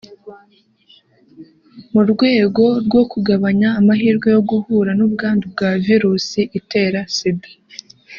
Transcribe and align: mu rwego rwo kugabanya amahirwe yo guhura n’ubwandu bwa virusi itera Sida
mu 1.93 2.01
rwego 2.11 2.63
rwo 2.85 3.01
kugabanya 3.11 3.69
amahirwe 3.79 4.27
yo 4.35 4.41
guhura 4.49 4.91
n’ubwandu 4.97 5.43
bwa 5.53 5.69
virusi 5.85 6.41
itera 6.59 6.99
Sida 7.17 7.49